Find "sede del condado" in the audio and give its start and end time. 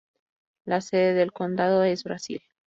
0.81-1.83